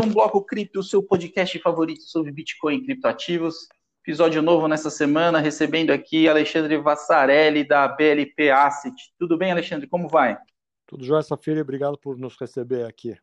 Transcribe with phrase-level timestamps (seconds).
[0.00, 3.68] um Bloco Cripto, o seu podcast favorito sobre Bitcoin e criptoativos.
[4.02, 8.94] Episódio novo nessa semana, recebendo aqui Alexandre Vassarelli, da BLP Asset.
[9.18, 9.88] Tudo bem, Alexandre?
[9.88, 10.38] Como vai?
[10.86, 13.16] Tudo jóia, Safira, obrigado por nos receber aqui.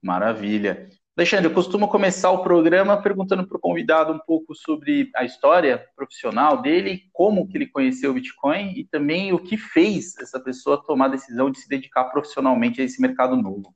[0.00, 0.88] Maravilha.
[1.16, 5.84] Alexandre, eu costumo começar o programa perguntando para o convidado um pouco sobre a história
[5.96, 10.80] profissional dele, como que ele conheceu o Bitcoin e também o que fez essa pessoa
[10.86, 13.74] tomar a decisão de se dedicar profissionalmente a esse mercado novo.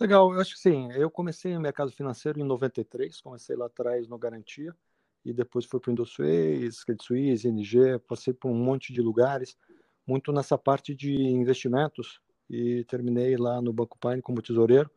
[0.00, 0.90] Legal, eu acho que sim.
[0.92, 4.74] Eu comecei no mercado financeiro em 93, comecei lá atrás no Garantia
[5.22, 9.58] e depois fui para o Indosuez, Credit Suisse, ING, passei por um monte de lugares,
[10.06, 14.90] muito nessa parte de investimentos e terminei lá no Banco Pine como tesoureiro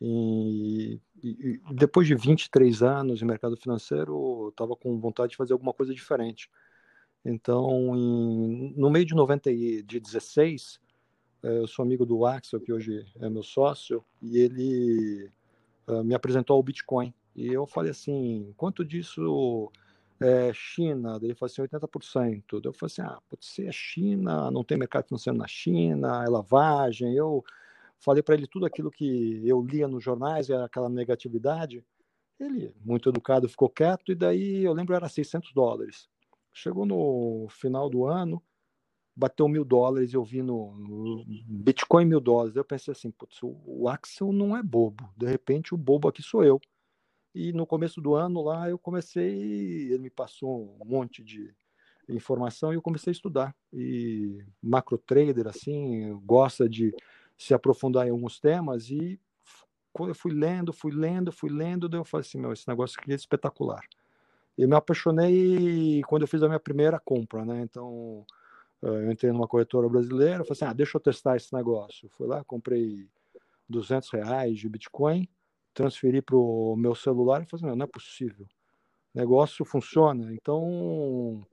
[0.00, 5.52] e, e, e depois de 23 anos em mercado financeiro, estava com vontade de fazer
[5.52, 6.48] alguma coisa diferente.
[7.22, 10.87] Então, em, no meio de 90 e de 16, eh,
[11.42, 15.30] eu sou amigo do Axel, que hoje é meu sócio, e ele
[15.86, 17.14] uh, me apresentou o Bitcoin.
[17.34, 19.70] E eu falei assim, quanto disso
[20.20, 21.18] é China?
[21.22, 22.42] Ele falou assim, 80%.
[22.52, 26.24] Daí eu falei assim, ah, pode ser a China, não tem mercado financeiro na China,
[26.24, 27.14] é lavagem.
[27.14, 27.44] Eu
[28.00, 31.84] falei para ele tudo aquilo que eu lia nos jornais, era aquela negatividade.
[32.40, 36.08] Ele, muito educado, ficou quieto, e daí eu lembro era 600 dólares.
[36.52, 38.42] Chegou no final do ano,
[39.18, 42.54] bateu mil dólares, eu vi no, no Bitcoin mil dólares.
[42.54, 46.22] Eu pensei assim, putz, o, o Axel não é bobo, de repente o bobo aqui
[46.22, 46.60] sou eu.
[47.34, 51.52] E no começo do ano lá eu comecei, ele me passou um monte de
[52.08, 53.56] informação e eu comecei a estudar.
[53.72, 56.94] E macro trader, assim, gosta de
[57.36, 59.20] se aprofundar em alguns temas e
[59.92, 62.98] quando eu fui lendo, fui lendo, fui lendo, daí eu falei assim, meu, esse negócio
[63.00, 63.82] aqui é espetacular.
[64.56, 67.62] Eu me apaixonei quando eu fiz a minha primeira compra, né?
[67.62, 68.24] Então,
[68.82, 72.08] eu entrei numa corretora brasileira, falei assim, ah, deixa eu testar esse negócio.
[72.10, 73.08] Fui lá, comprei
[73.68, 75.28] 200 reais de Bitcoin,
[75.74, 78.46] transferi para o meu celular e falei assim, não, não é possível.
[79.14, 80.32] O negócio funciona.
[80.32, 81.44] Então,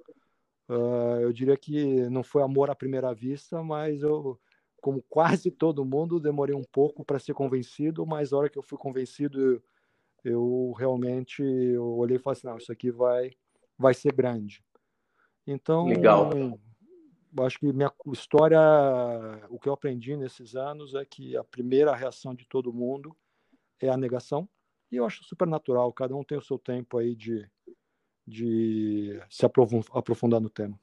[0.70, 4.40] uh, eu diria que não foi amor à primeira vista, mas eu
[4.86, 8.62] como quase todo mundo, demorei um pouco para ser convencido, mas a hora que eu
[8.62, 9.64] fui convencido, eu,
[10.24, 13.32] eu realmente eu olhei e falei assim, não, isso aqui vai,
[13.76, 14.64] vai ser grande.
[15.48, 16.30] Então, Legal.
[17.44, 18.60] Acho que minha história,
[19.50, 23.16] o que eu aprendi nesses anos é que a primeira reação de todo mundo
[23.82, 24.48] é a negação,
[24.92, 27.46] e eu acho super natural, cada um tem o seu tempo aí de,
[28.26, 30.80] de se aprofundar no tema.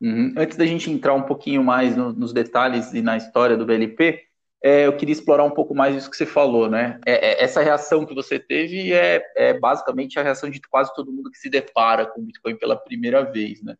[0.00, 0.34] Uhum.
[0.36, 4.28] Antes da gente entrar um pouquinho mais no, nos detalhes e na história do BLP,
[4.62, 7.00] é, eu queria explorar um pouco mais isso que você falou, né?
[7.06, 11.12] É, é, essa reação que você teve é, é, basicamente a reação de quase todo
[11.12, 13.76] mundo que se depara com o Bitcoin pela primeira vez, né?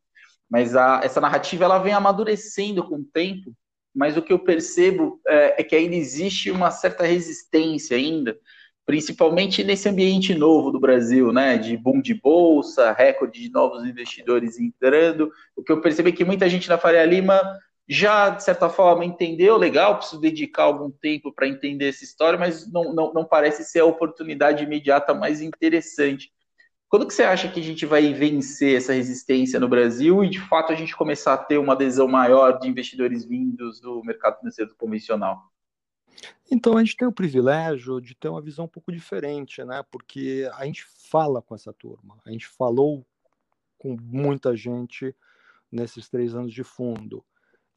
[0.50, 3.52] Mas a, essa narrativa ela vem amadurecendo com o tempo,
[3.94, 8.38] mas o que eu percebo é, é que ainda existe uma certa resistência ainda
[8.88, 14.58] principalmente nesse ambiente novo do Brasil, né, de boom de bolsa, recorde de novos investidores
[14.58, 15.30] entrando.
[15.54, 17.38] O que eu percebi é que muita gente na Faria Lima
[17.86, 22.66] já, de certa forma, entendeu, legal, preciso dedicar algum tempo para entender essa história, mas
[22.72, 26.30] não, não, não parece ser a oportunidade imediata mais interessante.
[26.88, 30.40] Quando que você acha que a gente vai vencer essa resistência no Brasil e, de
[30.40, 34.74] fato, a gente começar a ter uma adesão maior de investidores vindos do mercado financeiro
[34.74, 35.52] convencional?
[36.50, 39.84] Então a gente tem o privilégio de ter uma visão um pouco diferente, né?
[39.90, 43.06] Porque a gente fala com essa turma, a gente falou
[43.76, 45.14] com muita gente
[45.70, 47.22] nesses três anos de fundo.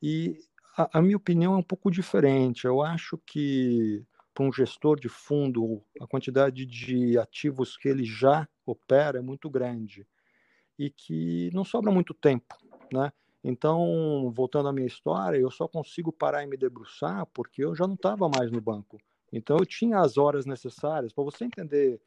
[0.01, 0.39] E
[0.78, 2.66] a, a minha opinião é um pouco diferente.
[2.66, 8.47] Eu acho que para um gestor de fundo, a quantidade de ativos que ele já
[8.66, 10.08] opera é muito grande
[10.80, 12.56] e que não sobra muito tempo,
[12.91, 13.12] né?
[13.44, 17.88] Então, voltando à minha história, eu só consigo parar e me debruçar porque eu já
[17.88, 19.00] não estava mais no banco.
[19.34, 21.12] Então, eu tinha as horas necessárias.
[21.12, 22.00] Para você entender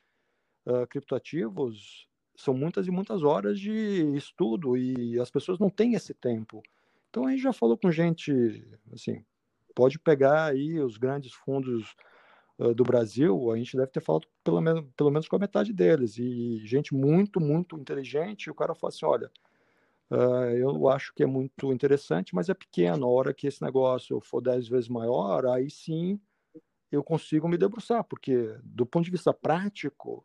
[0.67, 6.15] uh, criptoativos, são muitas e muitas horas de estudo e as pessoas não têm esse
[6.15, 6.63] tempo.
[7.11, 8.33] Então, a gente já falou com gente,
[8.93, 9.25] assim,
[9.75, 11.95] pode pegar aí os grandes fundos
[12.59, 15.72] uh, do Brasil, a gente deve ter falado pelo menos, pelo menos com a metade
[15.72, 16.18] deles.
[16.18, 19.30] E gente muito, muito inteligente, o cara fala assim, olha
[20.10, 23.06] Uh, eu acho que é muito interessante, mas é pequeno.
[23.06, 26.21] A hora que esse negócio for dez vezes maior, aí sim
[26.92, 30.24] eu consigo me debruçar, porque do ponto de vista prático,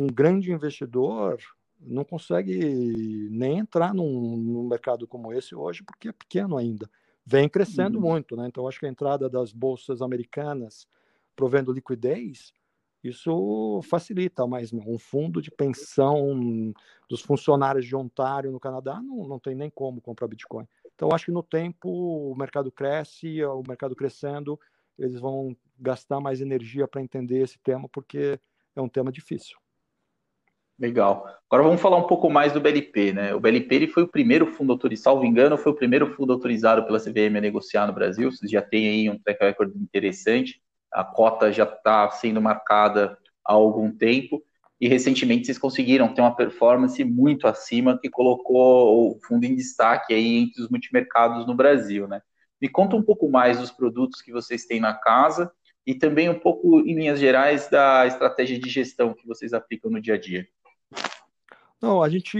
[0.00, 1.38] um grande investidor
[1.80, 6.90] não consegue nem entrar num, num mercado como esse hoje, porque é pequeno ainda.
[7.24, 8.10] Vem crescendo uhum.
[8.10, 8.48] muito, né?
[8.48, 10.86] Então, acho que a entrada das bolsas americanas
[11.38, 12.52] provendo liquidez
[13.02, 16.74] isso facilita, mas um fundo de pensão
[17.08, 20.66] dos funcionários de Ontário, no Canadá, não, não tem nem como comprar Bitcoin.
[20.94, 24.58] Então, acho que no tempo o mercado cresce, o mercado crescendo,
[24.98, 28.38] eles vão gastar mais energia para entender esse tema, porque
[28.74, 29.56] é um tema difícil.
[30.76, 31.26] Legal.
[31.48, 33.34] Agora vamos falar um pouco mais do BLP, né?
[33.34, 36.84] O BLP ele foi o primeiro fundo autorizado, salvo engano, foi o primeiro fundo autorizado
[36.84, 38.30] pela CVM a negociar no Brasil.
[38.30, 40.60] Vocês já têm aí um track record interessante.
[40.92, 44.42] A cota já está sendo marcada há algum tempo
[44.80, 50.14] e recentemente vocês conseguiram ter uma performance muito acima que colocou o fundo em destaque
[50.14, 52.22] aí entre os multimercados no Brasil, né?
[52.60, 55.50] Me conta um pouco mais dos produtos que vocês têm na casa
[55.86, 60.00] e também um pouco, em linhas gerais, da estratégia de gestão que vocês aplicam no
[60.00, 60.46] dia a dia.
[61.80, 62.38] Não, a gente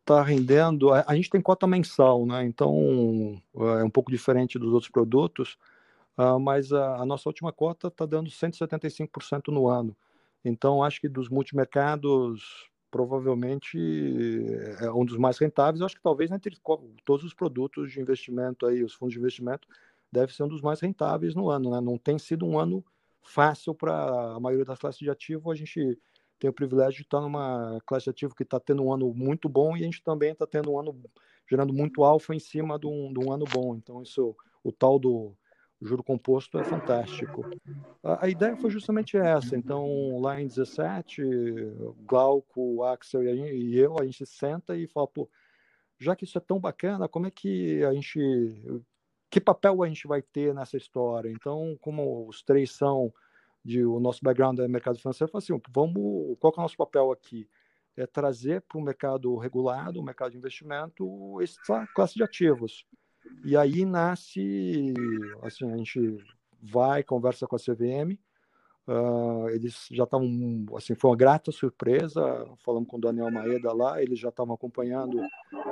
[0.00, 2.44] está rendendo, a, gente tem cota mensal, né?
[2.44, 3.40] Então
[3.78, 5.56] é um pouco diferente dos outros produtos,
[6.18, 9.96] uh, mas a, a, nossa última cota está dando 175% no ano.
[10.44, 13.78] Então acho que dos multimercados provavelmente
[14.80, 15.82] é um dos mais rentáveis.
[15.82, 16.56] acho que talvez entre
[17.04, 19.68] todos os produtos de investimento aí, os fundos de investimento,
[20.10, 21.80] deve ser um dos mais rentáveis no ano, né?
[21.80, 22.84] Não tem sido um ano
[23.22, 25.50] fácil para a maioria das classes de ativo.
[25.50, 25.98] A gente
[26.38, 29.48] tem o privilégio de estar numa classe de ativo que está tendo um ano muito
[29.48, 30.98] bom e a gente também está tendo um ano
[31.48, 33.76] gerando muito alfa em cima de um, de um ano bom.
[33.76, 35.36] Então, isso, o tal do
[35.80, 37.44] juro composto é fantástico.
[38.02, 39.56] A, a, ideia foi justamente essa.
[39.56, 41.22] Então, lá em 17,
[42.06, 45.28] Glauco, Axel e, a, e eu, a gente senta e fala, pô,
[45.98, 48.80] já que isso é tão bacana, como é que a gente.
[49.30, 51.28] Que papel a gente vai ter nessa história?
[51.30, 53.12] Então, como os três são
[53.64, 57.10] de o nosso background é mercado financeiro, eu assim, vamos, qual é o nosso papel
[57.10, 57.48] aqui?
[57.96, 62.86] É trazer para o mercado regulado, o mercado de investimento, essa classe de ativos.
[63.44, 64.92] E aí nasce,
[65.42, 66.18] assim, a gente
[66.62, 68.18] vai, conversa com a CVM,
[68.88, 72.22] uh, ah, eles já estavam, assim, foi uma grata surpresa,
[72.64, 75.20] falamos com o Daniel Maeda lá, eles já estavam acompanhando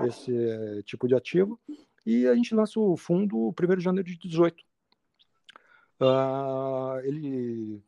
[0.07, 1.59] esse tipo de ativo,
[2.07, 4.63] e a gente lança o fundo 1 de janeiro de 18.
[6.01, 7.83] Uh, ele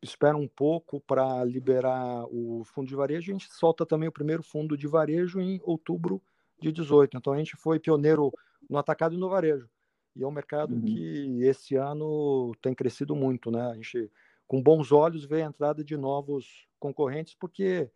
[0.00, 3.30] espera um pouco para liberar o fundo de varejo.
[3.30, 6.22] A gente solta também o primeiro fundo de varejo em outubro
[6.60, 7.16] de 18.
[7.16, 8.32] Então a gente foi pioneiro
[8.68, 9.68] no atacado e no varejo.
[10.14, 10.82] E é um mercado uhum.
[10.82, 13.62] que esse ano tem crescido muito, né?
[13.70, 14.10] A gente,
[14.46, 17.90] com bons olhos, vê a entrada de novos concorrentes, porque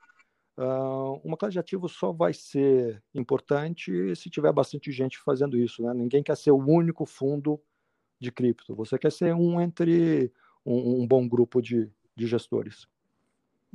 [0.56, 5.82] uh, uma classe de ativos só vai ser importante se tiver bastante gente fazendo isso,
[5.82, 5.92] né?
[5.92, 7.60] Ninguém quer ser o único fundo
[8.20, 8.74] de cripto.
[8.76, 10.32] Você quer ser um entre
[10.64, 12.86] um, um bom grupo de, de gestores.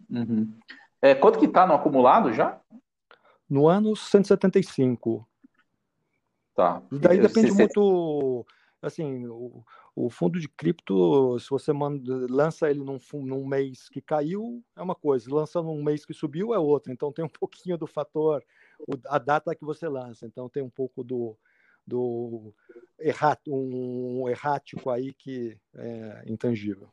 [0.10, 0.58] Uhum.
[1.02, 2.62] É, quanto que está no acumulado já?
[3.50, 5.27] No ano 175.
[6.58, 6.82] Tá.
[6.92, 8.44] E daí depende muito,
[8.82, 9.64] assim, o,
[9.96, 14.82] o, fundo de cripto, se você manda, lança ele num, num mês que caiu, é
[14.82, 16.92] uma coisa, lança num mês que subiu, é outra.
[16.92, 18.44] Então tem um pouquinho do fator,
[19.08, 20.26] a data que você lança.
[20.26, 21.38] Então tem um pouco do,
[21.86, 22.52] do
[23.00, 26.90] errat, um errático aí que é intangível.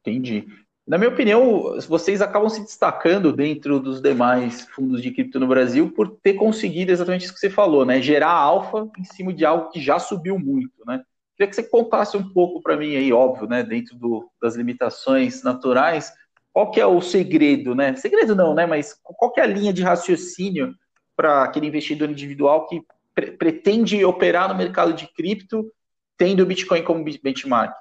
[0.00, 0.48] Entendi.
[0.86, 5.90] Na minha opinião, vocês acabam se destacando dentro dos demais fundos de cripto no Brasil
[5.90, 8.02] por ter conseguido exatamente isso que você falou, né?
[8.02, 11.02] Gerar alfa em cima de algo que já subiu muito, né?
[11.36, 13.62] Queria que você contasse um pouco para mim aí, óbvio, né?
[13.62, 16.12] Dentro do, das limitações naturais,
[16.52, 17.96] qual que é o segredo, né?
[17.96, 18.66] Segredo não, né?
[18.66, 20.74] Mas qual que é a linha de raciocínio
[21.16, 22.82] para aquele investidor individual que
[23.14, 25.72] pre pretende operar no mercado de cripto
[26.18, 27.74] tendo o Bitcoin como benchmark?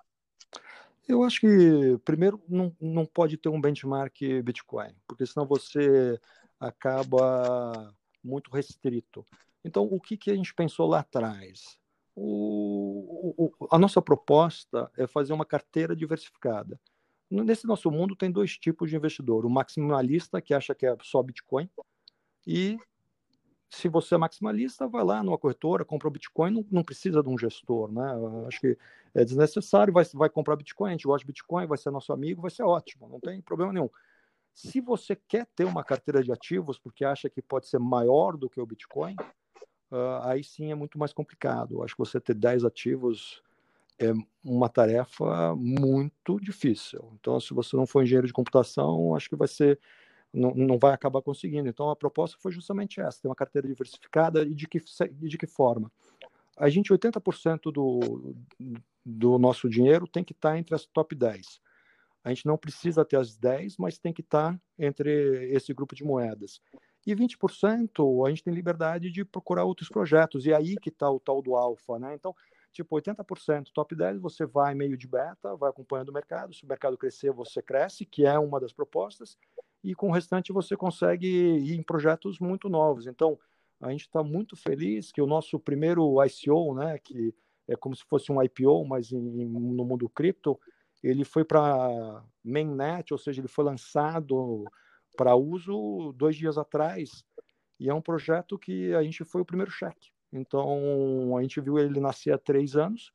[1.08, 6.20] Eu acho que, primeiro, não, não pode ter um benchmark Bitcoin, porque senão você
[6.60, 9.26] acaba muito restrito.
[9.66, 11.78] Então, o que, que a gente pensou lá atrás?
[12.16, 16.80] O, o, a nossa proposta é fazer uma carteira diversificada.
[17.30, 21.24] Nesse nosso mundo tem dois tipos de investidor: o maximalista, que acha que é só
[21.24, 21.70] Bitcoin,
[22.46, 22.78] e
[23.74, 27.30] se você é maximalista, vai lá numa corretora, compra o Bitcoin, não, não precisa de
[27.30, 28.14] um gestor, né?
[28.14, 28.78] Eu acho que
[29.16, 32.42] é desnecessário, vai, vai comprar Bitcoin, a gente gosta de Bitcoin, vai ser nosso amigo,
[32.42, 33.90] vai ser ótimo, não tem problema nenhum.
[34.54, 38.48] Se você quer ter uma carteira de ativos porque acha que pode ser maior do
[38.48, 39.16] que o Bitcoin,
[39.92, 41.82] uh, aí sim é muito mais complicado.
[41.82, 43.42] Acho que você ter 10 ativos
[43.98, 44.14] é
[44.44, 47.12] uma tarefa muito difícil.
[47.20, 49.80] Então, se você não for engenheiro de computação, acho que vai ser
[50.34, 51.70] não, não vai acabar conseguindo.
[51.70, 54.80] Então, a proposta foi justamente essa: ter uma carteira diversificada e de que,
[55.12, 55.92] de que forma?
[56.58, 58.36] A gente, 80% do,
[59.06, 61.62] do nosso dinheiro tem que estar entre as top 10.
[62.24, 66.04] A gente não precisa ter as 10, mas tem que estar entre esse grupo de
[66.04, 66.62] moedas.
[67.06, 70.46] E 20% a gente tem liberdade de procurar outros projetos.
[70.46, 72.16] E aí que está o tal do alfa, né?
[72.16, 72.34] Então,
[72.72, 76.54] tipo, 80% top 10, você vai meio de beta, vai acompanhando o mercado.
[76.54, 79.38] Se o mercado crescer, você cresce, que é uma das propostas
[79.84, 83.06] e com o restante você consegue ir em projetos muito novos.
[83.06, 83.38] Então,
[83.82, 87.36] a gente está muito feliz que o nosso primeiro ICO, né, que
[87.68, 90.60] é como se fosse um IPO, mas em, no mundo cripto,
[91.04, 94.64] ele foi para mainnet, ou seja, ele foi lançado
[95.18, 97.26] para uso dois dias atrás,
[97.80, 100.12] e é um projeto que a gente foi o primeiro cheque.
[100.32, 103.12] Então, a gente viu ele nascer há três anos,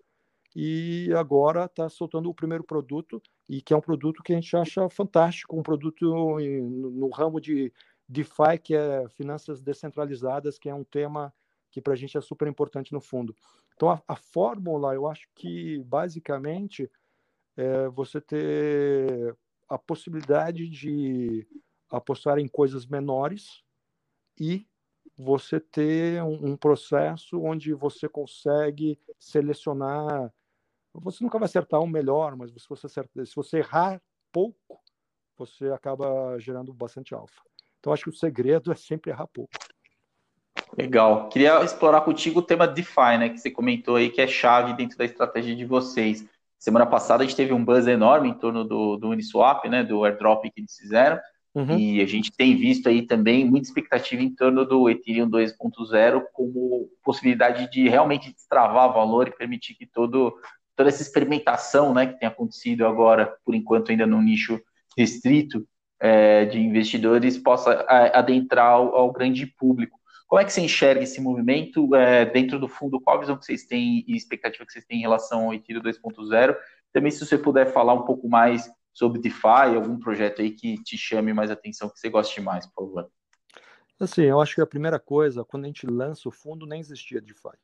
[0.55, 4.55] e agora está soltando o primeiro produto, e que é um produto que a gente
[4.57, 7.73] acha fantástico, um produto no ramo de
[8.09, 11.33] DeFi, que é finanças descentralizadas, que é um tema
[11.71, 13.35] que para a gente é super importante no fundo.
[13.75, 16.91] Então, a, a fórmula, eu acho que basicamente
[17.57, 19.37] é você ter
[19.69, 21.47] a possibilidade de
[21.91, 23.63] apostar em coisas menores
[24.39, 24.67] e
[25.17, 30.33] você ter um, um processo onde você consegue selecionar.
[30.95, 34.01] Você nunca vai acertar um melhor, mas se você, acertar, se você errar
[34.33, 34.81] pouco,
[35.37, 37.41] você acaba gerando bastante alfa.
[37.79, 39.53] Então, acho que o segredo é sempre errar pouco.
[40.77, 41.29] Legal.
[41.29, 44.99] Queria explorar contigo o tema DeFi, né, que você comentou aí que é chave dentro
[44.99, 46.27] da estratégia de vocês.
[46.59, 50.05] Semana passada a gente teve um buzz enorme em torno do, do Uniswap, né, do
[50.05, 51.21] airdrop que eles fizeram.
[51.55, 51.79] Uhum.
[51.79, 56.89] E a gente tem visto aí também muita expectativa em torno do Ethereum 2.0 como
[57.03, 60.37] possibilidade de realmente destravar valor e permitir que todo,
[60.79, 64.63] toda essa experimentação né, que tem acontecido agora, por enquanto ainda num nicho
[64.97, 65.67] restrito
[65.99, 69.99] é, de investidores, possa é, adentrar ao, ao grande público.
[70.29, 73.01] Como é que você enxerga esse movimento é, dentro do fundo?
[73.01, 75.83] Qual a visão que vocês têm e expectativa que vocês têm em relação ao Ethereum
[75.83, 76.57] 2.0?
[76.93, 80.97] Também, se você puder falar um pouco mais sobre DeFi, algum projeto aí que te
[80.97, 83.11] chame mais atenção, que você goste mais, por favor.
[83.99, 87.21] Assim, eu acho que a primeira coisa, quando a gente lança o fundo, nem existia
[87.21, 87.59] DeFi.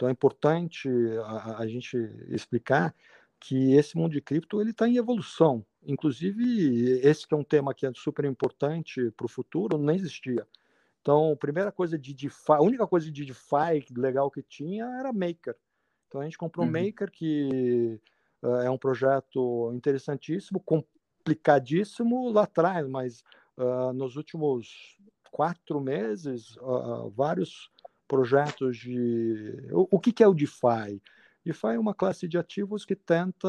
[0.00, 0.88] Então é importante
[1.26, 1.94] a, a gente
[2.30, 2.94] explicar
[3.38, 5.62] que esse mundo de cripto ele está em evolução.
[5.86, 10.46] Inclusive, esse que é um tema que é super importante para o futuro, não existia.
[11.02, 15.12] Então, a primeira coisa de DeFi, a única coisa de DeFi legal que tinha era
[15.12, 15.54] Maker.
[16.08, 16.72] Então, a gente comprou uhum.
[16.72, 18.00] Maker, que
[18.42, 23.22] uh, é um projeto interessantíssimo, complicadíssimo lá atrás, mas
[23.58, 24.98] uh, nos últimos
[25.30, 27.70] quatro meses, uh, vários
[28.10, 29.68] projetos de.
[29.70, 31.00] O, o que, que é o DeFi?
[31.44, 33.48] DeFi é uma classe de ativos que tenta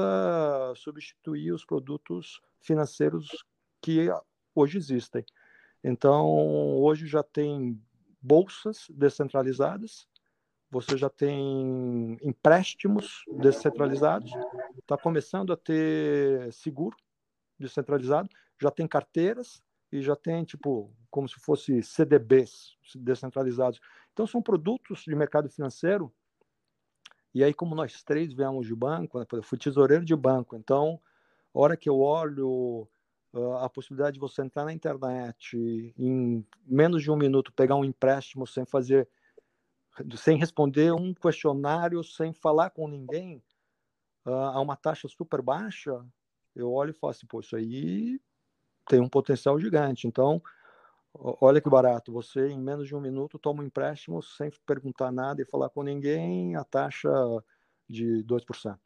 [0.76, 3.28] substituir os produtos financeiros
[3.82, 4.08] que
[4.54, 5.26] hoje existem.
[5.84, 6.28] Então,
[6.78, 7.82] hoje já tem
[8.22, 10.08] bolsas descentralizadas,
[10.70, 14.32] você já tem empréstimos descentralizados,
[14.78, 16.96] está começando a ter seguro
[17.60, 18.30] descentralizado,
[18.62, 23.82] já tem carteiras e já tem, tipo, como se fosse CDBs descentralizados.
[24.14, 26.14] Então, são produtos de mercado financeiro.
[27.34, 31.00] E aí, como nós três viemos de banco, né, eu fui tesoureiro de banco, então,
[31.54, 32.88] a hora que eu olho
[33.62, 35.56] a possibilidade de você entrar na internet
[35.98, 39.08] em menos de um minuto pegar um empréstimo sem fazer
[40.18, 43.42] sem responder um questionário sem falar com ninguém
[44.26, 46.06] a uma taxa super baixa
[46.54, 48.20] eu olho e falo assim pô isso aí
[48.86, 50.42] tem um potencial gigante então
[51.14, 55.42] olha que barato você em menos de um minuto toma um empréstimo sem perguntar nada
[55.42, 57.10] e falar com ninguém a taxa
[57.90, 58.78] de 2%.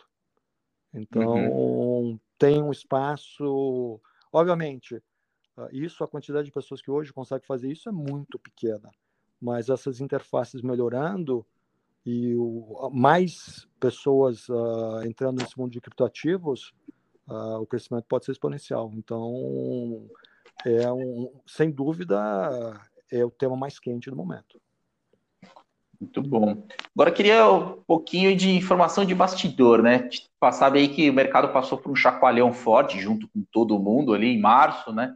[0.94, 2.20] então uhum.
[2.38, 4.02] tem um espaço
[4.36, 5.02] Obviamente,
[5.56, 8.92] ah, isso, a quantidade de pessoas que hoje conseguem fazer isso é muito pequena,
[9.40, 11.46] mas essas interfaces melhorando
[12.06, 16.74] e o, mais pessoas uh, entrando nesse mundo de criptoativos,
[17.30, 18.92] uh, o crescimento pode ser exponencial.
[18.94, 20.06] Então,
[20.66, 22.18] é um, sem dúvida,
[23.12, 24.60] é o tema mais quente do momento.
[26.00, 26.68] Muito bom.
[26.94, 30.10] Agora queria um pouquinho de informação de bastidor, né?
[30.52, 34.28] Sabe aí que o mercado passou por um chacoalhão forte junto com todo mundo ali
[34.28, 35.16] em março, né?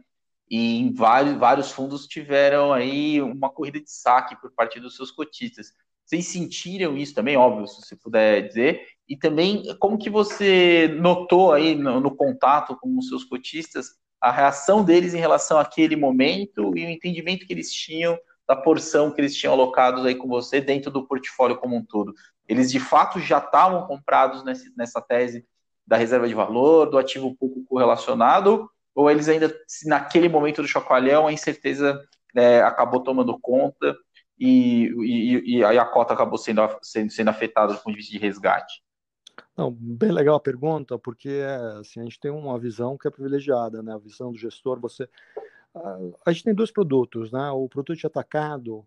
[0.50, 5.72] E vários, vários fundos tiveram aí uma corrida de saque por parte dos seus cotistas.
[6.04, 8.84] Vocês sentiram isso também, óbvio, se você puder dizer?
[9.08, 14.30] E também, como que você notou aí no, no contato com os seus cotistas a
[14.30, 19.20] reação deles em relação àquele momento e o entendimento que eles tinham da porção que
[19.20, 22.12] eles tinham alocados aí com você dentro do portfólio como um todo.
[22.48, 24.42] Eles de fato já estavam comprados
[24.76, 25.46] nessa tese
[25.86, 31.28] da reserva de valor, do ativo pouco correlacionado, ou eles ainda, naquele momento do chacoalhão,
[31.28, 33.96] a incerteza é, acabou tomando conta
[34.38, 38.12] e, e, e, aí a cota acabou sendo, sendo, sendo afetada do ponto de vista
[38.12, 38.82] de resgate?
[39.60, 41.42] Não, bem legal a pergunta, porque
[41.78, 43.92] assim, a gente tem uma visão que é privilegiada, né?
[43.92, 45.06] A visão do gestor, você
[46.24, 47.50] a gente tem dois produtos, né?
[47.50, 48.86] O produto de atacado,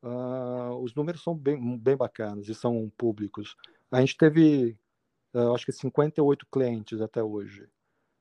[0.00, 3.56] uh, os números são bem, bem bacanas e são públicos.
[3.90, 4.78] A gente teve,
[5.34, 7.68] uh, acho que 58 clientes até hoje.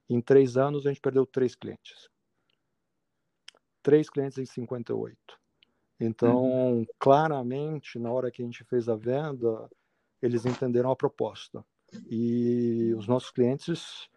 [0.10, 2.10] Em três anos, a gente perdeu três clientes.
[3.84, 5.16] Três clientes em 58.
[6.00, 6.86] Então, uhum.
[6.98, 9.70] claramente, na hora que a gente fez a venda,
[10.20, 11.64] eles entenderam a proposta.
[12.10, 14.10] E os nossos clientes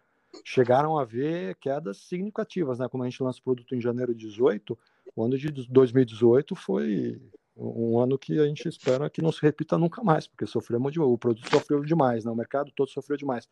[0.43, 2.87] chegaram a ver quedas significativas, né?
[2.89, 4.77] Como a gente lança o produto em janeiro de 18,
[5.15, 7.21] o ano de 2018 foi
[7.57, 10.99] um ano que a gente espera que não se repita nunca mais, porque sofremos de,
[10.99, 12.31] o produto sofreu demais, né?
[12.31, 13.47] o mercado todo sofreu demais.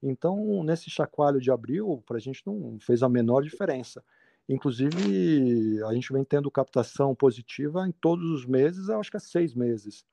[0.00, 4.02] Então, nesse chacoalho de abril, para a gente não fez a menor diferença.
[4.48, 9.20] Inclusive, a gente vem tendo captação positiva em todos os meses, eu acho que há
[9.20, 10.04] seis meses.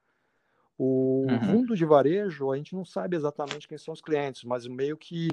[0.77, 1.39] O uhum.
[1.39, 5.29] fundo de varejo, a gente não sabe exatamente quem são os clientes, mas meio que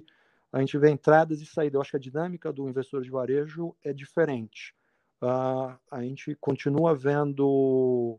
[0.53, 1.75] a gente vê entradas e saídas.
[1.75, 4.75] Eu acho que a dinâmica do investidor de varejo é diferente.
[5.23, 8.19] Uh, a gente continua vendo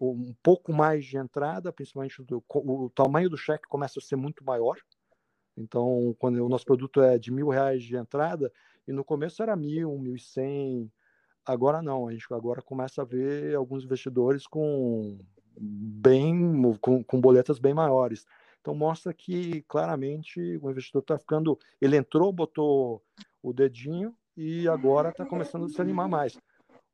[0.00, 4.44] um pouco mais de entrada, principalmente do, o tamanho do cheque começa a ser muito
[4.44, 4.76] maior.
[5.56, 8.52] Então, quando o nosso produto é de mil reais de entrada,
[8.86, 10.90] e no começo era mil, mil e cem,
[11.44, 15.18] agora não, a gente agora começa a ver alguns investidores com
[15.58, 18.26] bem com, com boletas bem maiores.
[18.60, 23.02] Então mostra que claramente o investidor está ficando, ele entrou, botou
[23.42, 26.38] o dedinho e agora está começando a se animar mais.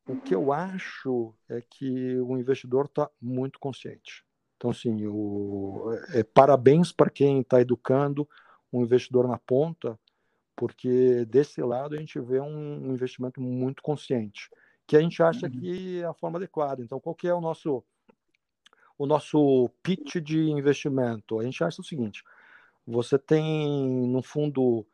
[0.07, 4.25] O que eu acho é que o investidor está muito consciente.
[4.57, 8.27] Então, assim, o, é, parabéns para quem está educando
[8.71, 9.99] um investidor na ponta,
[10.55, 14.49] porque desse lado a gente vê um, um investimento muito consciente,
[14.85, 15.51] que a gente acha uhum.
[15.51, 16.83] que é a forma adequada.
[16.83, 17.83] Então, qual que é o nosso
[19.01, 21.39] o nosso pitch de investimento?
[21.39, 22.23] A gente acha o seguinte:
[22.85, 24.85] você tem no fundo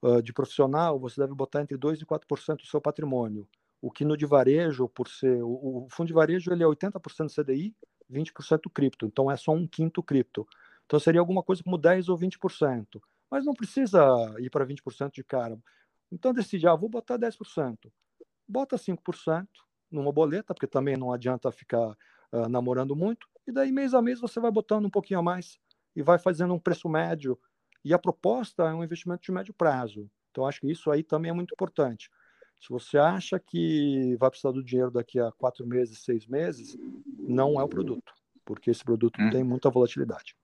[0.00, 3.46] uh, de profissional, você deve botar entre 2 e 4% do seu patrimônio.
[3.82, 5.42] O que no de varejo, por ser.
[5.42, 7.74] O, o fundo de varejo ele é 80% CDI,
[8.10, 9.04] 20% cripto.
[9.04, 10.46] Então é só um quinto cripto.
[10.86, 12.98] Então seria alguma coisa como 10 ou 20%.
[13.30, 14.00] Mas não precisa
[14.38, 15.58] ir para 20% de cara.
[16.10, 17.92] Então decide, ah, vou botar 10%.
[18.48, 19.46] Bota 5%
[19.90, 21.90] numa boleta, porque também não adianta ficar
[22.32, 23.28] uh, namorando muito.
[23.46, 25.58] E daí, mês a mês, você vai botando um pouquinho a mais
[25.94, 27.38] e vai fazendo um preço médio.
[27.84, 30.10] E a proposta é um investimento de médio prazo.
[30.30, 32.10] Então, acho que isso aí também é muito importante.
[32.60, 36.76] Se você acha que vai precisar do dinheiro daqui a quatro meses, seis meses,
[37.18, 38.12] não é o produto,
[38.44, 39.30] porque esse produto hum.
[39.30, 40.36] tem muita volatilidade.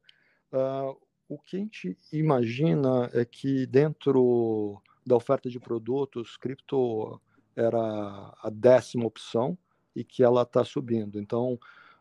[0.52, 0.96] Uh,
[1.34, 7.20] o que a gente imagina é que dentro da oferta de produtos, cripto
[7.56, 9.58] era a décima opção
[9.96, 11.20] e que ela está subindo.
[11.20, 11.60] Então,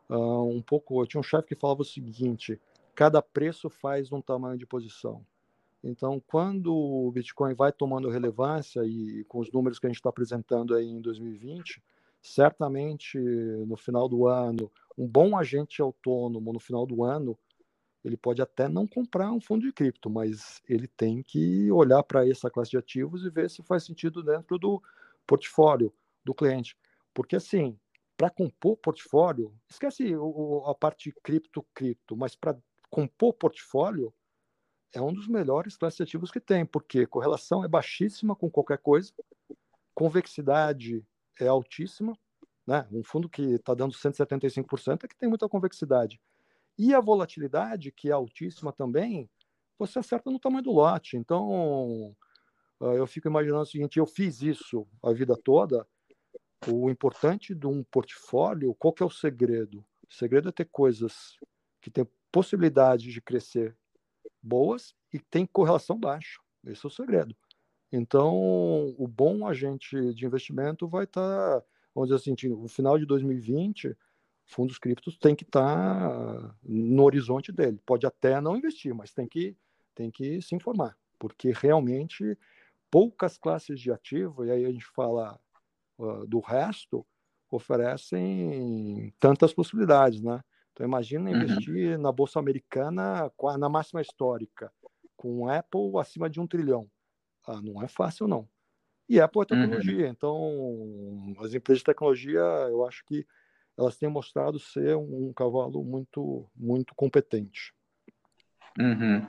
[0.09, 2.61] uh, um pouco, eu tinha um chefe que falava o seguinte:
[2.95, 5.25] cada preço faz um tamanho de posição.
[5.83, 10.11] Então, quando o Bitcoin vai tomando relevância e com os números que a gente está
[10.11, 11.83] apresentando aí em 2020,
[12.21, 17.37] certamente no final do ano, um bom agente autônomo no final do ano,
[18.05, 22.29] ele pode até não comprar um fundo de cripto, mas ele tem que olhar para
[22.29, 24.83] essa classe de ativos e ver se faz sentido dentro do
[25.27, 25.93] portfólio
[26.25, 26.77] do cliente.
[27.15, 27.79] Porque assim,
[28.17, 30.15] para compor portfólio, esquece
[30.67, 32.57] a parte cripto-cripto, mas para
[32.91, 34.13] compor portfólio
[34.93, 38.79] é um dos melhores classes de ativos que tem, porque correlação é baixíssima com qualquer
[38.79, 39.13] coisa,
[39.95, 41.05] convexidade
[41.41, 42.17] é altíssima,
[42.67, 42.87] né?
[42.93, 46.21] Um fundo que está dando 175% é que tem muita convexidade.
[46.79, 49.29] E a volatilidade, que é altíssima também,
[49.79, 51.17] você acerta no tamanho do lote.
[51.17, 52.15] Então,
[52.81, 55.87] ah, eu fico imaginando o seguinte: eu fiz isso a vida toda.
[56.69, 59.85] O importante de um portfólio, qual que é o segredo?
[60.09, 61.37] O segredo é ter coisas
[61.81, 63.77] que têm possibilidade de crescer
[64.41, 66.41] boas e tem correlação baixa.
[66.65, 67.37] Esse é o segredo.
[67.93, 73.05] Então, o bom agente de investimento vai estar, tá, vamos dizer assim, no final de
[73.05, 73.97] 2020,
[74.47, 77.81] fundos criptos tem que estar tá no horizonte dele.
[77.85, 79.57] Pode até não investir, mas tem que,
[79.95, 82.37] tem que se informar, porque realmente
[82.91, 85.41] poucas classes de ativo, e aí a gente fala
[85.99, 87.07] uh, do resto,
[87.51, 90.43] oferecem tantas possibilidades, né?
[90.73, 91.37] Então imagina uhum.
[91.37, 94.73] investir na bolsa americana na máxima histórica,
[95.17, 96.89] com Apple acima de um trilhão.
[97.47, 98.49] Ah, não é fácil não.
[99.09, 99.61] E Apple é uhum.
[99.61, 100.11] tecnologia, uhum.
[100.11, 103.27] então as empresas de tecnologia, eu acho que
[103.83, 107.73] elas têm mostrado ser um cavalo muito muito competente.
[108.79, 109.27] Uhum.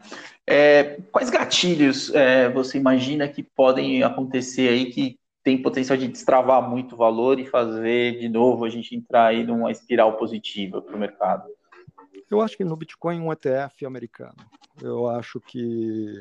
[0.48, 6.68] É, quais gatilhos é, você imagina que podem acontecer aí que tem potencial de destravar
[6.70, 11.00] muito valor e fazer de novo a gente entrar aí numa espiral positiva para o
[11.00, 11.50] mercado?
[12.32, 14.38] Eu acho que no Bitcoin um ETF americano.
[14.82, 16.14] Eu acho que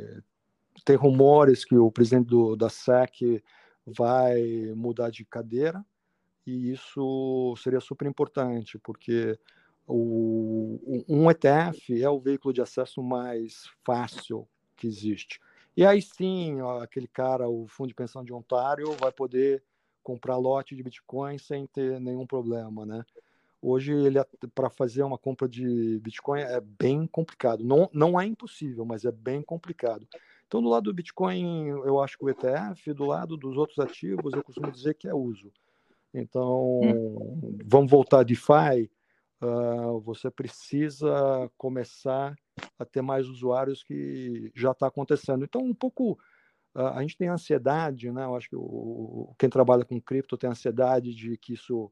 [0.85, 3.43] tem rumores que o presidente do, da SEC
[3.87, 5.85] vai mudar de cadeira
[6.47, 9.39] e isso seria super importante porque
[9.87, 15.41] o, um ETF é o veículo de acesso mais fácil que existe.
[15.77, 19.63] E aí sim, aquele cara, o Fundo de Pensão de Ontário, vai poder
[20.03, 23.05] comprar lote de Bitcoin sem ter nenhum problema, né?
[23.65, 24.19] Hoje, ele
[24.57, 27.63] para fazer uma compra de Bitcoin é bem complicado.
[27.63, 30.07] Não, não é impossível, mas é bem complicado.
[30.49, 34.33] Então, do lado do Bitcoin, eu acho que o ETF, do lado dos outros ativos,
[34.35, 35.53] eu costumo dizer que é uso.
[36.15, 37.59] Então, hum.
[37.65, 38.91] vamos voltar a DeFi.
[39.43, 42.35] Uh, você precisa começar
[42.79, 45.45] a ter mais usuários que já está acontecendo.
[45.45, 46.13] Então, um pouco
[46.77, 48.25] uh, a gente tem ansiedade, né?
[48.25, 51.91] Eu acho que o, quem trabalha com cripto tem ansiedade de que isso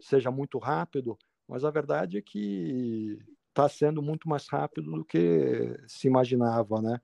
[0.00, 1.16] seja muito rápido,
[1.48, 7.00] mas a verdade é que está sendo muito mais rápido do que se imaginava, né?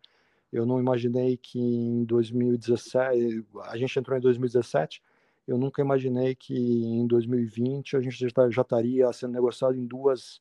[0.53, 5.03] Eu não imaginei que em 2017, a gente entrou em 2017,
[5.47, 9.87] eu nunca imaginei que em 2020 a gente já, tá, já estaria sendo negociado em
[9.87, 10.41] duas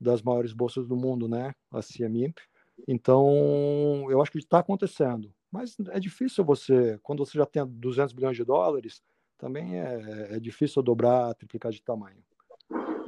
[0.00, 1.54] das maiores bolsas do mundo, né?
[1.70, 2.40] A CMIP.
[2.86, 5.34] Então, eu acho que está acontecendo.
[5.50, 9.02] Mas é difícil você, quando você já tem 200 bilhões de dólares,
[9.36, 12.22] também é, é difícil dobrar, triplicar de tamanho.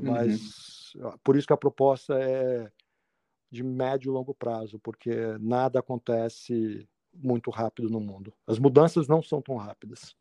[0.00, 1.12] Mas uhum.
[1.22, 2.70] por isso que a proposta é
[3.50, 8.32] de médio e longo prazo, porque nada acontece muito rápido no mundo.
[8.46, 10.16] As mudanças não são tão rápidas.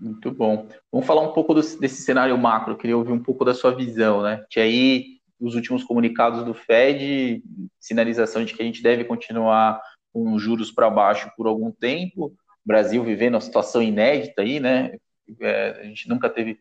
[0.00, 0.68] Muito bom.
[0.92, 2.72] Vamos falar um pouco desse cenário macro.
[2.72, 4.44] Eu queria ouvir um pouco da sua visão, né?
[4.48, 7.42] Que aí os últimos comunicados do Fed,
[7.80, 9.80] sinalização de que a gente deve continuar
[10.12, 12.34] com juros para baixo por algum tempo.
[12.64, 14.96] Brasil vivendo uma situação inédita aí, né?
[15.40, 16.54] É, a gente nunca teve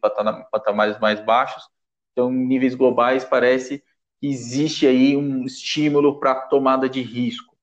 [0.52, 1.64] patamares mais baixos.
[2.12, 3.84] Então, níveis globais, parece
[4.20, 7.57] que existe aí um estímulo para tomada de risco.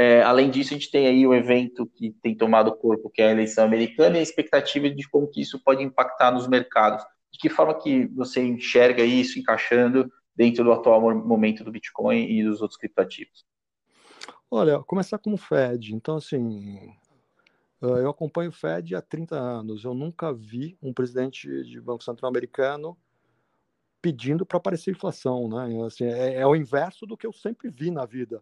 [0.00, 3.26] É, além disso, a gente tem aí o evento que tem tomado corpo, que é
[3.26, 7.04] a eleição americana, e a expectativa de como que isso pode impactar nos mercados.
[7.32, 12.44] De que forma que você enxerga isso encaixando dentro do atual momento do Bitcoin e
[12.44, 13.44] dos outros criptativos?
[14.48, 15.92] Olha, começar com o Fed.
[15.92, 16.94] Então, assim,
[17.82, 19.82] eu acompanho o Fed há 30 anos.
[19.82, 22.96] Eu nunca vi um presidente de Banco Central americano
[24.00, 25.84] pedindo para aparecer inflação, né?
[25.84, 28.40] Assim, é, é, o inverso do que eu sempre vi na vida.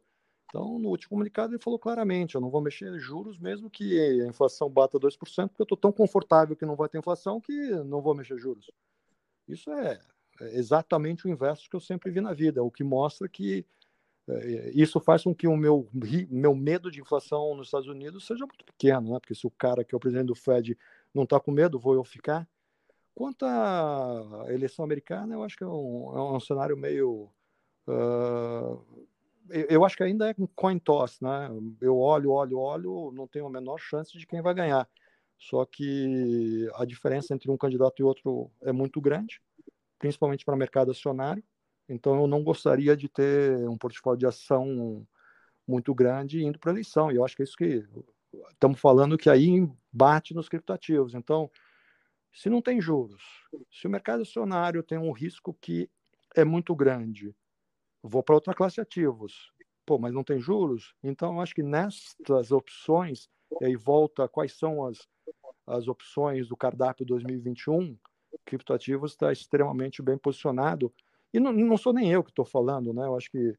[0.56, 4.26] Então, no último comunicado, ele falou claramente: eu não vou mexer juros, mesmo que a
[4.26, 7.52] inflação bata 2%, porque eu estou tão confortável que não vai ter inflação que
[7.84, 8.70] não vou mexer juros.
[9.46, 10.00] Isso é,
[10.40, 13.66] é exatamente o inverso que eu sempre vi na vida, o que mostra que
[14.26, 15.86] é, isso faz com que o meu,
[16.30, 19.20] meu medo de inflação nos Estados Unidos seja muito pequeno, né?
[19.20, 20.76] Porque se o cara que é o presidente do Fed
[21.12, 22.48] não está com medo, vou eu ficar.
[23.14, 27.28] Quanto à eleição americana, eu acho que é um, é um cenário meio.
[27.86, 29.06] Uh,
[29.50, 31.48] eu acho que ainda é coin toss, né?
[31.80, 34.88] Eu olho, olho, olho, não tenho a menor chance de quem vai ganhar.
[35.38, 39.40] Só que a diferença entre um candidato e outro é muito grande,
[39.98, 41.42] principalmente para o mercado acionário.
[41.88, 45.06] Então, eu não gostaria de ter um portfólio de ação
[45.66, 47.12] muito grande indo para a eleição.
[47.12, 47.86] E eu acho que é isso que
[48.50, 51.14] estamos falando que aí bate nos criptativos.
[51.14, 51.50] Então,
[52.32, 53.22] se não tem juros,
[53.70, 55.88] se o mercado acionário tem um risco que
[56.34, 57.34] é muito grande,
[58.08, 59.52] vou para outra classe de ativos.
[59.84, 60.94] Pô, mas não tem juros?
[61.02, 63.28] Então, acho que nestas opções,
[63.60, 65.06] e aí volta quais são as,
[65.66, 67.96] as opções do cardápio 2021,
[68.44, 70.92] criptoativos está extremamente bem posicionado
[71.32, 73.04] e não, não sou nem eu que estou falando, né?
[73.04, 73.50] Eu acho que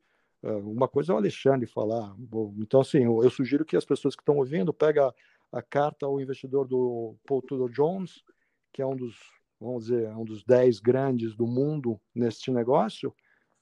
[0.44, 2.16] uh, uma coisa é o Alexandre falar.
[2.58, 5.04] Então, assim, eu, sugiro que as pessoas que estão ouvindo peguem
[5.52, 8.24] a, carta ao investidor do Paul Tudor Jones,
[8.74, 9.16] que é um dos,
[9.60, 13.14] vamos dizer, um dos dez grandes do mundo neste negócio.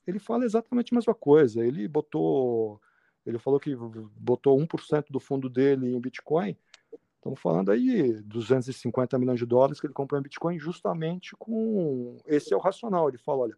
[0.05, 1.65] Ele fala exatamente a mesma coisa.
[1.65, 2.81] Ele botou,
[3.25, 6.57] ele falou que botou 1% do fundo dele em Bitcoin.
[7.15, 12.53] Estamos falando aí 250 milhões de dólares que ele comprou em Bitcoin justamente com esse
[12.53, 13.09] é o racional.
[13.09, 13.57] Ele fala, olha,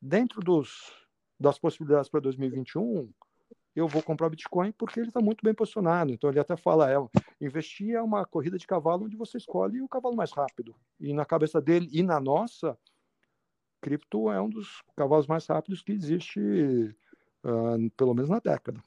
[0.00, 0.92] dentro dos,
[1.38, 3.12] das possibilidades para 2021,
[3.74, 6.12] eu vou comprar Bitcoin porque ele está muito bem posicionado.
[6.12, 6.96] Então ele até fala, é,
[7.40, 10.74] investir é uma corrida de cavalo onde você escolhe o cavalo mais rápido.
[11.00, 12.78] E na cabeça dele e na nossa,
[13.82, 16.40] cripto é um dos cavalos mais rápidos que existe,
[17.44, 18.80] uh, pelo menos na década.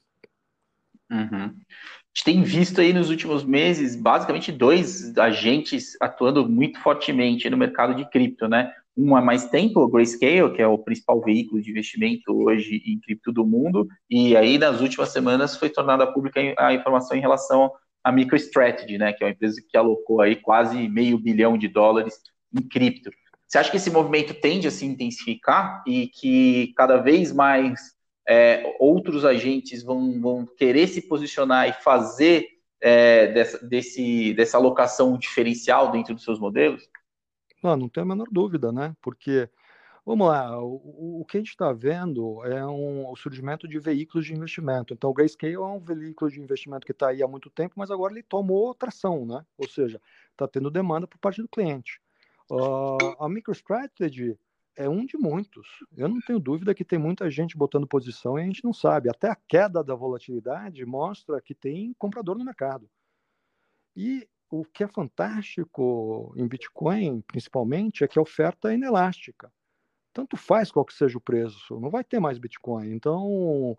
[1.10, 1.44] Uhum.
[1.44, 7.56] A gente tem visto aí nos últimos meses, basicamente, dois agentes atuando muito fortemente no
[7.56, 8.72] mercado de cripto, né?
[8.96, 12.98] Um há mais tempo, o Grayscale, que é o principal veículo de investimento hoje em
[12.98, 17.70] cripto do mundo, e aí nas últimas semanas foi tornada pública a informação em relação
[18.02, 19.12] à MicroStrategy, né?
[19.12, 22.18] Que é uma empresa que alocou aí quase meio bilhão de dólares
[22.52, 23.10] em cripto.
[23.46, 27.96] Você acha que esse movimento tende a se intensificar e que cada vez mais
[28.28, 32.48] é, outros agentes vão, vão querer se posicionar e fazer
[32.80, 36.88] é, dessa, desse, dessa alocação diferencial dentro dos seus modelos?
[37.62, 38.94] Não, não tem a menor dúvida, né?
[39.00, 39.48] Porque,
[40.04, 44.26] vamos lá, o, o que a gente está vendo é um, o surgimento de veículos
[44.26, 44.92] de investimento.
[44.92, 47.90] Então, o Grayscale é um veículo de investimento que está aí há muito tempo, mas
[47.90, 49.44] agora ele tomou tração, né?
[49.56, 50.00] Ou seja,
[50.32, 52.00] está tendo demanda por parte do cliente.
[52.50, 54.38] Uh, a MicroStrategy
[54.76, 55.66] é um de muitos.
[55.96, 59.08] Eu não tenho dúvida que tem muita gente botando posição e a gente não sabe.
[59.08, 62.88] Até a queda da volatilidade mostra que tem comprador no mercado.
[63.96, 69.50] E o que é fantástico em Bitcoin, principalmente, é que a oferta é inelástica.
[70.12, 72.92] Tanto faz qual que seja o preço, não vai ter mais Bitcoin.
[72.92, 73.72] Então,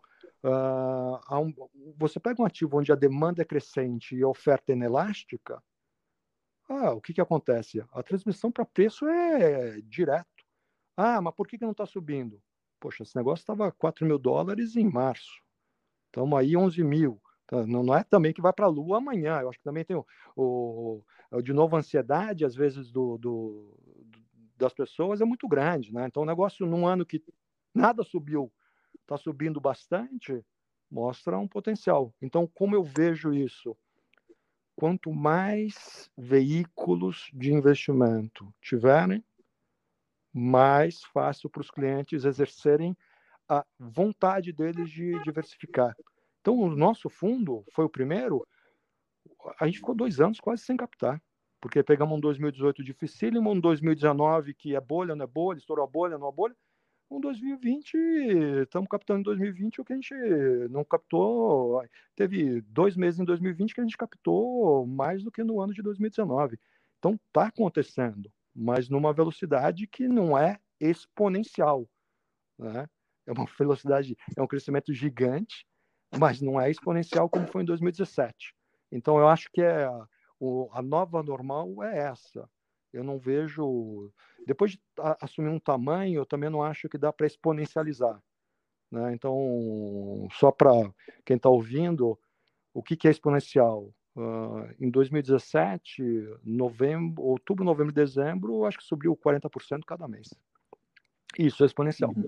[0.43, 1.53] uh, um,
[1.95, 5.61] você pega um ativo onde a demanda é crescente e a oferta é inelástica,
[6.67, 7.83] ah, o que, que acontece?
[7.91, 10.27] A transmissão para preço é direto.
[10.95, 12.41] Ah, mas por que, que não está subindo?
[12.79, 15.41] Poxa, esse negócio estava 4 mil dólares em março.
[16.07, 17.21] Estamos aí 11 mil.
[17.47, 19.39] Tá, não é também que vai para a Lua amanhã.
[19.39, 23.77] Eu acho que também tem o, o, de novo a ansiedade, às vezes, do, do,
[24.57, 25.93] das pessoas é muito grande.
[25.93, 26.05] Né?
[26.07, 27.23] Então, o negócio num ano que
[27.73, 28.51] nada subiu,
[29.01, 30.43] está subindo bastante,
[30.91, 32.13] mostra um potencial.
[32.21, 33.77] Então, como eu vejo isso?
[34.77, 39.25] Quanto mais veículos de investimento tiverem,
[40.31, 42.95] mais fácil para os clientes exercerem
[43.49, 45.97] a vontade deles de diversificar.
[46.41, 48.47] Então, o nosso fundo foi o primeiro.
[49.59, 51.19] A gente ficou dois anos quase sem captar,
[51.59, 55.89] porque pegamos um 2018 dificílimo, um 2019 que é bolha, não é bolha, estourou a
[55.89, 56.55] bolha, não é bolha,
[57.09, 57.95] um 2020,
[58.63, 60.13] estamos captando em 2020 o que a gente
[60.69, 61.81] não captou.
[62.15, 65.81] Teve dois meses em 2020 que a gente captou mais do que no ano de
[65.81, 66.59] 2019.
[66.99, 71.87] Então está acontecendo, mas numa velocidade que não é exponencial.
[72.57, 72.87] Né?
[73.25, 75.65] É uma velocidade, é um crescimento gigante,
[76.19, 78.53] mas não é exponencial como foi em 2017.
[78.91, 79.89] Então eu acho que é
[80.39, 82.49] o, a nova normal é essa.
[82.93, 84.11] Eu não vejo
[84.47, 84.79] depois de
[85.21, 88.23] assumir um tamanho, eu também não acho que dá para exponencializar.
[88.89, 89.13] Né?
[89.13, 90.71] Então, só para
[91.25, 92.17] quem está ouvindo,
[92.73, 93.93] o que, que é exponencial?
[94.15, 96.01] Uh, em 2017,
[96.43, 100.33] novembro, outubro, novembro, dezembro, acho que subiu 40% cada mês.
[101.37, 102.13] Isso é exponencial.
[102.15, 102.25] Uhum.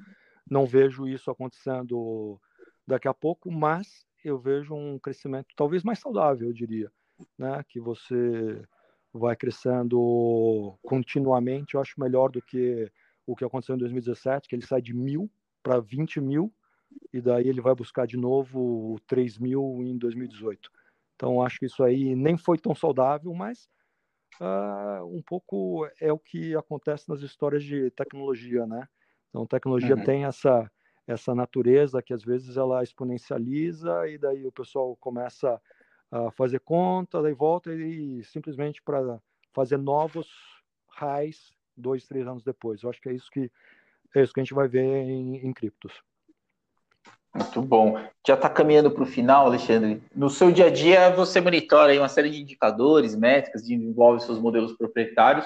[0.49, 2.39] Não vejo isso acontecendo
[2.85, 6.91] daqui a pouco, mas eu vejo um crescimento talvez mais saudável, eu diria,
[7.37, 7.63] né?
[7.69, 8.61] Que você
[9.13, 12.91] vai crescendo continuamente, eu acho melhor do que
[13.25, 15.29] o que aconteceu em 2017, que ele sai de mil
[15.61, 16.53] para 20 mil,
[17.13, 20.69] e daí ele vai buscar de novo 3 mil em 2018.
[21.15, 23.69] Então, acho que isso aí nem foi tão saudável, mas
[24.39, 28.87] uh, um pouco é o que acontece nas histórias de tecnologia, né?
[29.29, 30.03] Então, tecnologia uhum.
[30.03, 30.71] tem essa,
[31.05, 35.61] essa natureza que às vezes ela exponencializa e daí o pessoal começa
[36.35, 39.19] fazer conta, daí volta e simplesmente para
[39.53, 40.27] fazer novos
[40.89, 42.83] highs dois, três anos depois.
[42.83, 43.49] Eu acho que é isso que
[44.15, 45.93] é isso que a gente vai ver em, em criptos.
[47.33, 47.95] Muito bom.
[48.27, 50.01] Já está caminhando para o final, Alexandre.
[50.15, 54.39] No seu dia a dia, você monitora uma série de indicadores, métricas, que envolvem seus
[54.39, 55.45] modelos proprietários.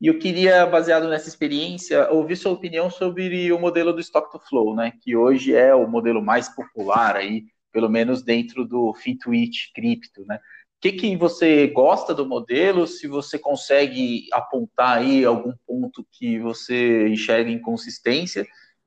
[0.00, 4.38] E eu queria, baseado nessa experiência, ouvir sua opinião sobre o modelo do Stock to
[4.38, 4.92] Flow, né?
[5.02, 10.36] Que hoje é o modelo mais popular aí pelo menos dentro do Fitwitch cripto, né?
[10.36, 10.40] O
[10.80, 12.86] que, que você gosta do modelo?
[12.86, 18.46] Se você consegue apontar aí algum ponto que você enxerga inconsistência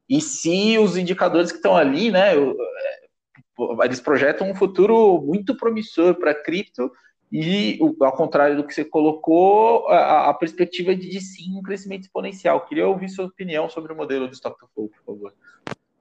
[0.10, 6.16] e se os indicadores que estão ali, né, é, eles projetam um futuro muito promissor
[6.16, 6.92] para cripto
[7.32, 12.06] e, ao contrário do que você colocou, a, a perspectiva de, de, sim um crescimento
[12.06, 12.66] exponencial.
[12.66, 15.34] Queria ouvir sua opinião sobre o modelo do Stock to Flow, por favor.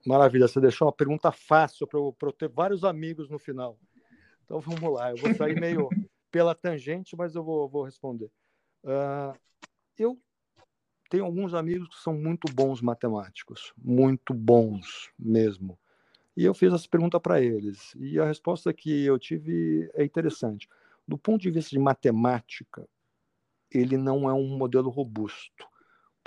[0.05, 3.77] Maravilha, você deixou uma pergunta fácil para eu, eu, ter vários amigos no final.
[4.45, 5.89] Então vamos lá, eu vou sair meio
[6.31, 8.31] pela tangente, mas eu vou, vou responder.
[8.83, 9.37] Uh,
[9.97, 10.19] eu
[11.09, 15.77] tenho alguns amigos que são muito bons matemáticos, muito bons mesmo.
[16.35, 20.69] E eu fiz essa pergunta para eles, e a resposta que eu tive é interessante.
[21.05, 22.87] Do ponto de vista de matemática,
[23.69, 25.68] ele não é um modelo robusto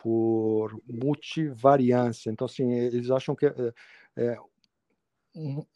[0.02, 2.28] por multivariância.
[2.28, 4.36] Então, assim, eles acham que é,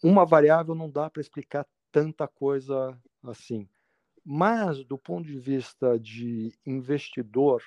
[0.03, 3.69] uma variável não dá para explicar tanta coisa assim.
[4.25, 7.63] Mas, do ponto de vista de investidor,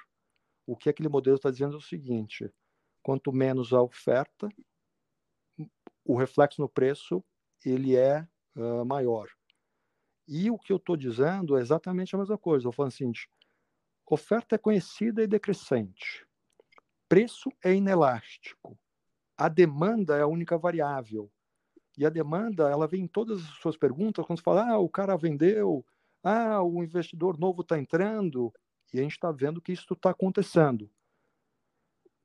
[0.67, 2.51] o que aquele modelo está dizendo é o seguinte:
[3.01, 4.49] quanto menos a oferta,
[6.03, 7.23] o reflexo no preço
[7.65, 9.29] ele é uh, maior.
[10.27, 12.67] E o que eu estou dizendo é exatamente a mesma coisa.
[12.67, 13.11] Eu falo assim:
[14.05, 16.27] oferta é conhecida e decrescente,
[17.09, 18.77] preço é inelástico,
[19.35, 21.31] a demanda é a única variável.
[21.97, 24.87] E a demanda, ela vem em todas as suas perguntas, quando você fala, ah, o
[24.87, 25.85] cara vendeu,
[26.23, 28.53] ah, o investidor novo está entrando,
[28.93, 30.89] e a gente está vendo que isso está acontecendo.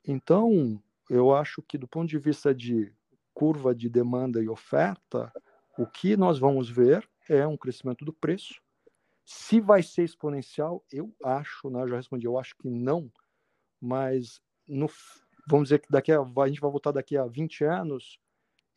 [0.07, 2.93] Então, eu acho que do ponto de vista de
[3.33, 5.31] curva de demanda e oferta,
[5.77, 8.61] o que nós vamos ver é um crescimento do preço.
[9.25, 13.11] Se vai ser exponencial, eu acho, né, eu já respondi, eu acho que não,
[13.81, 14.89] mas no,
[15.47, 18.19] vamos dizer que daqui a, a gente vai voltar daqui a 20 anos,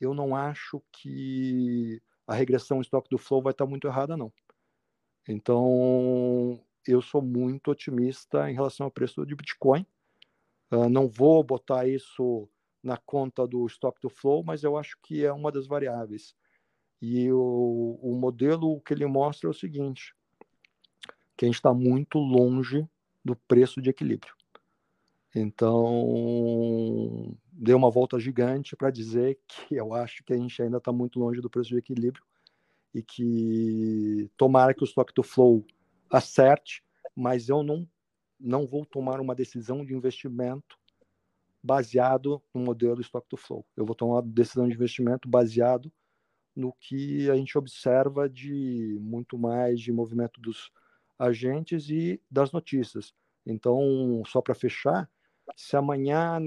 [0.00, 4.32] eu não acho que a regressão estoque do flow vai estar muito errada, não.
[5.26, 9.86] Então, eu sou muito otimista em relação ao preço de Bitcoin.
[10.70, 12.48] Uh, não vou botar isso
[12.82, 16.34] na conta do estoque do flow, mas eu acho que é uma das variáveis.
[17.00, 20.14] E o, o modelo que ele mostra é o seguinte,
[21.36, 22.86] que a gente está muito longe
[23.24, 24.37] do preço de equilíbrio.
[25.34, 30.92] Então, dei uma volta gigante para dizer que eu acho que a gente ainda está
[30.92, 32.24] muito longe do preço de equilíbrio
[32.94, 35.64] e que tomara que o stock to flow
[36.10, 36.82] acerte,
[37.14, 37.86] mas eu não
[38.40, 40.78] não vou tomar uma decisão de investimento
[41.60, 43.66] baseado no modelo stock to flow.
[43.76, 45.92] Eu vou tomar uma decisão de investimento baseado
[46.54, 50.70] no que a gente observa de muito mais de movimento dos
[51.18, 53.12] agentes e das notícias.
[53.44, 55.10] Então, só para fechar,
[55.56, 56.38] se amanhã,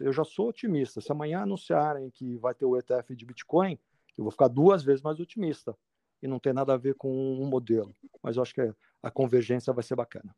[0.00, 3.78] eu já sou otimista, se amanhã anunciarem que vai ter o ETF de Bitcoin,
[4.16, 5.76] eu vou ficar duas vezes mais otimista.
[6.22, 7.94] E não tem nada a ver com um modelo.
[8.22, 8.60] Mas eu acho que
[9.02, 10.34] a convergência vai ser bacana.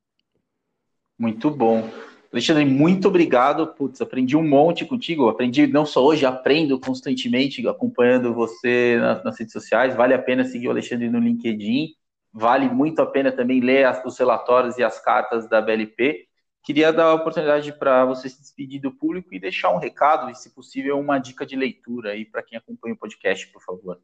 [1.19, 1.89] Muito bom.
[2.33, 3.67] Alexandre, muito obrigado.
[3.75, 5.29] Putz, aprendi um monte contigo.
[5.29, 9.95] Aprendi não só hoje, aprendo constantemente acompanhando você nas, nas redes sociais.
[9.95, 11.95] Vale a pena seguir o Alexandre no LinkedIn.
[12.33, 16.27] Vale muito a pena também ler as, os relatórios e as cartas da BLP.
[16.63, 20.35] Queria dar a oportunidade para você se despedir do público e deixar um recado e,
[20.35, 24.01] se possível, uma dica de leitura aí para quem acompanha o podcast, por favor.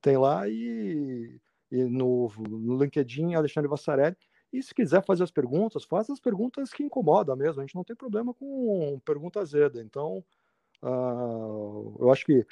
[0.00, 1.38] tem lá e,
[1.70, 4.16] e no, no LinkedIn, Alexandre Vassarelli,
[4.54, 7.60] e se quiser fazer as perguntas, faça as perguntas que incomodam mesmo.
[7.60, 9.82] A gente não tem problema com pergunta azeda.
[9.82, 10.24] Então,
[10.80, 12.46] uh, eu acho que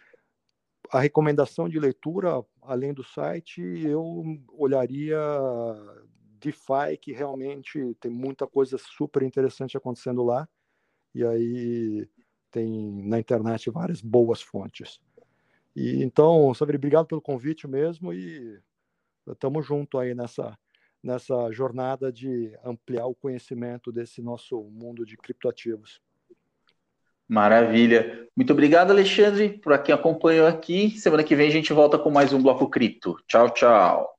[0.90, 4.24] a recomendação de leitura, além do site, eu
[4.58, 5.16] olharia
[6.40, 10.48] DeFi, que realmente tem muita coisa super interessante acontecendo lá.
[11.14, 12.08] E aí
[12.50, 15.00] tem na internet várias boas fontes.
[15.76, 18.60] E então, Saber, obrigado pelo convite mesmo e
[19.26, 20.58] estamos junto aí nessa
[21.02, 26.00] nessa jornada de ampliar o conhecimento desse nosso mundo de criptoativos.
[27.28, 28.28] Maravilha.
[28.36, 30.90] Muito obrigado, Alexandre, por quem acompanhou aqui.
[30.98, 33.16] Semana que vem a gente volta com mais um Bloco Cripto.
[33.26, 34.11] Tchau, tchau.